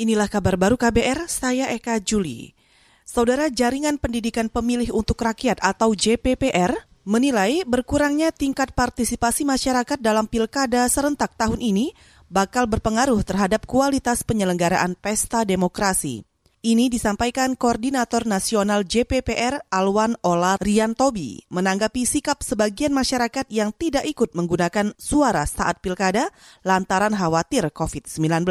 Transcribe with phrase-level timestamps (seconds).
[0.00, 2.56] Inilah kabar baru KBR, saya Eka Juli.
[3.04, 6.72] Saudara Jaringan Pendidikan Pemilih untuk Rakyat atau JPPR
[7.04, 11.92] menilai berkurangnya tingkat partisipasi masyarakat dalam pilkada serentak tahun ini
[12.32, 16.24] bakal berpengaruh terhadap kualitas penyelenggaraan pesta demokrasi.
[16.64, 24.32] Ini disampaikan Koordinator Nasional JPPR Alwan Ola Riantobi menanggapi sikap sebagian masyarakat yang tidak ikut
[24.32, 26.32] menggunakan suara saat pilkada
[26.64, 28.48] lantaran khawatir COVID-19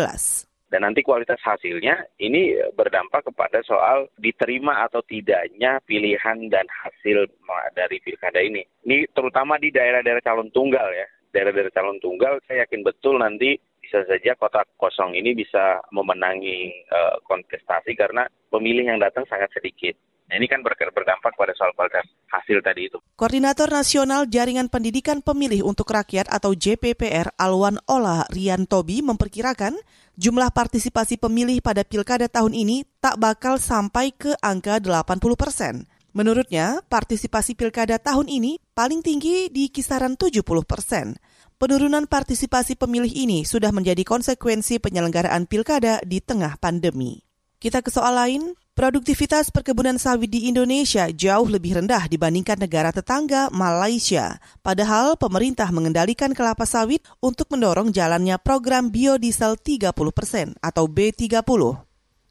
[0.70, 7.26] dan nanti kualitas hasilnya ini berdampak kepada soal diterima atau tidaknya pilihan dan hasil
[7.74, 8.62] dari pilkada ini.
[8.86, 11.10] Ini terutama di daerah-daerah calon tunggal ya.
[11.34, 17.18] Daerah-daerah calon tunggal saya yakin betul nanti bisa saja kota kosong ini bisa memenangi uh,
[17.26, 19.98] kontestasi karena pemilih yang datang sangat sedikit.
[20.30, 23.02] Nah, ini kan berdampak pada soal kualitas hasil tadi itu.
[23.18, 29.74] Koordinator Nasional Jaringan Pendidikan Pemilih untuk Rakyat atau JPPR Alwan Ola Riantobi memperkirakan
[30.22, 35.90] jumlah partisipasi pemilih pada pilkada tahun ini tak bakal sampai ke angka 80 persen.
[36.14, 41.18] Menurutnya, partisipasi pilkada tahun ini paling tinggi di kisaran 70 persen.
[41.58, 47.29] Penurunan partisipasi pemilih ini sudah menjadi konsekuensi penyelenggaraan pilkada di tengah pandemi.
[47.60, 53.52] Kita ke soal lain, Produktivitas perkebunan sawit di Indonesia jauh lebih rendah dibandingkan negara tetangga
[53.52, 54.40] Malaysia.
[54.64, 61.36] Padahal pemerintah mengendalikan kelapa sawit untuk mendorong jalannya program biodiesel 30% atau B30.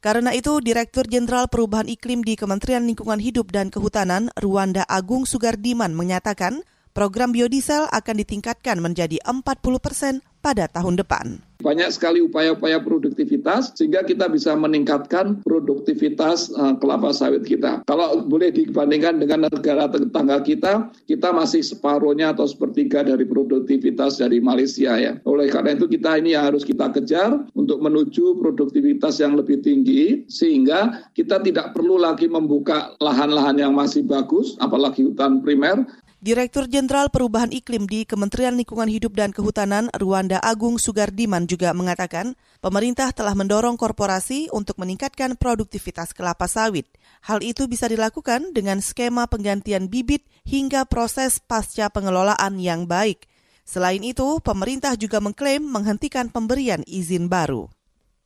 [0.01, 5.93] Karena itu, Direktur Jenderal Perubahan Iklim di Kementerian Lingkungan Hidup dan Kehutanan, Ruanda Agung Sugardiman
[5.93, 6.65] menyatakan,
[6.97, 9.45] program biodiesel akan ditingkatkan menjadi 40
[9.77, 11.48] persen pada tahun depan.
[11.59, 17.83] Banyak sekali upaya-upaya produktivitas sehingga kita bisa meningkatkan produktivitas uh, kelapa sawit kita.
[17.83, 24.39] Kalau boleh dibandingkan dengan negara tetangga kita, kita masih separuhnya atau sepertiga dari produktivitas dari
[24.39, 25.19] Malaysia ya.
[25.27, 31.11] Oleh karena itu kita ini harus kita kejar untuk menuju produktivitas yang lebih tinggi sehingga
[31.11, 35.83] kita tidak perlu lagi membuka lahan-lahan yang masih bagus apalagi hutan primer
[36.19, 42.35] Direktur Jenderal Perubahan Iklim di Kementerian Lingkungan Hidup dan Kehutanan Ruanda Agung Sugardiman juga mengatakan,
[42.59, 46.91] pemerintah telah mendorong korporasi untuk meningkatkan produktivitas kelapa sawit.
[47.23, 53.23] Hal itu bisa dilakukan dengan skema penggantian bibit hingga proses pasca pengelolaan yang baik.
[53.63, 57.71] Selain itu, pemerintah juga mengklaim menghentikan pemberian izin baru.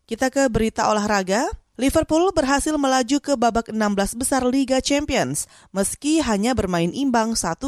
[0.09, 1.45] Kita ke berita olahraga.
[1.83, 7.59] Liverpool berhasil melaju ke babak 16 besar Liga Champions meski hanya bermain imbang 1-1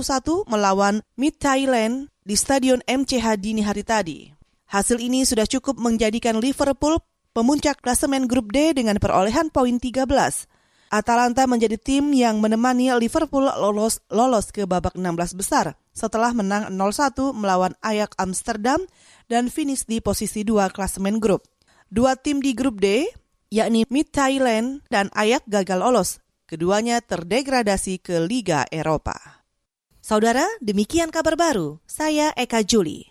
[0.48, 4.32] melawan Mid Thailand di Stadion MCH dini hari tadi.
[4.72, 6.96] Hasil ini sudah cukup menjadikan Liverpool
[7.36, 10.08] pemuncak klasemen grup D dengan perolehan poin 13.
[10.96, 17.36] Atalanta menjadi tim yang menemani Liverpool lolos lolos ke babak 16 besar setelah menang 0-1
[17.36, 18.80] melawan Ajax Amsterdam
[19.28, 21.44] dan finish di posisi 2 klasemen grup.
[21.92, 23.12] Dua tim di grup D
[23.56, 26.20] yakni Mid Thailand dan Ayak gagal lolos.
[26.46, 29.16] Keduanya terdegradasi ke Liga Eropa.
[30.04, 31.82] Saudara, demikian kabar baru.
[31.90, 33.10] Saya Eka Juli.